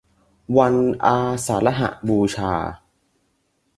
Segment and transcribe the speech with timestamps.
[0.57, 0.75] วัน
[1.05, 2.53] อาสาฬหบูชา